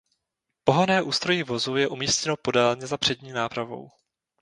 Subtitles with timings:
[0.63, 3.89] Pohonné ústrojí vozu je umístěno podélně za přední nápravou.